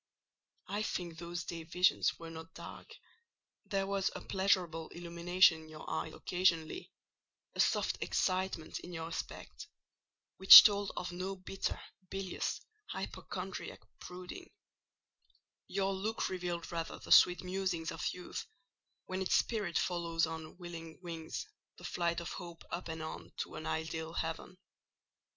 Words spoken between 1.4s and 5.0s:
day visions were not dark: there was a pleasurable